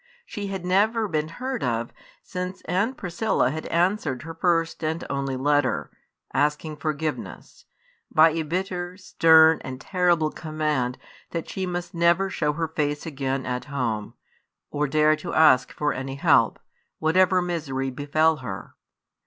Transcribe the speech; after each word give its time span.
She 0.25 0.47
had 0.47 0.65
never 0.65 1.07
been 1.07 1.27
heard 1.27 1.63
of 1.63 1.93
since 2.23 2.61
Aunt 2.63 2.97
Priscilla 2.97 3.51
had 3.51 3.67
answered 3.67 4.23
her 4.23 4.33
first 4.33 4.83
and 4.83 5.05
only 5.11 5.37
letter, 5.37 5.91
asking 6.33 6.77
forgiveness, 6.77 7.65
by 8.09 8.31
a 8.31 8.41
bitter, 8.41 8.97
stern, 8.97 9.61
and 9.63 9.79
terrible 9.79 10.31
command 10.31 10.97
that 11.29 11.47
she 11.47 11.67
must 11.67 11.93
never 11.93 12.31
show 12.31 12.53
her 12.53 12.69
face 12.69 13.05
again 13.05 13.45
at 13.45 13.65
home, 13.65 14.15
or 14.71 14.87
dare 14.87 15.15
to 15.17 15.35
ask 15.35 15.71
for 15.71 15.93
any 15.93 16.15
help, 16.15 16.59
whatever 16.97 17.39
misery 17.39 17.91
befell 17.91 18.37
her. 18.37 18.73